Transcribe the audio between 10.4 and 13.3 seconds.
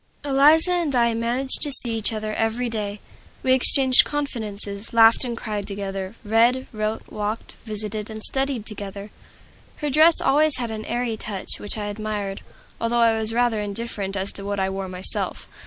had an airy touch which I admired, although I